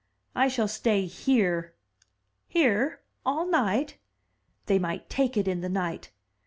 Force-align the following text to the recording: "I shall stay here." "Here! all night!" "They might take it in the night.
"I 0.33 0.47
shall 0.47 0.67
stay 0.67 1.05
here." 1.05 1.75
"Here! 2.47 3.01
all 3.23 3.45
night!" 3.45 3.99
"They 4.65 4.79
might 4.79 5.11
take 5.11 5.37
it 5.37 5.47
in 5.47 5.61
the 5.61 5.69
night. 5.69 6.09